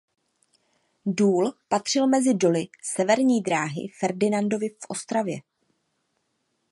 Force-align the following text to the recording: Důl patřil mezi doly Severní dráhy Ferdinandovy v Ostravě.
Důl 1.05 1.53
patřil 1.67 2.07
mezi 2.07 2.33
doly 2.33 2.67
Severní 2.83 3.41
dráhy 3.41 3.81
Ferdinandovy 3.99 4.69
v 4.69 4.77
Ostravě. 4.87 5.37